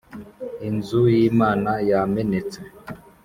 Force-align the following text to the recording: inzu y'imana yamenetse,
inzu 0.67 1.01
y'imana 1.17 1.71
yamenetse, 1.89 2.59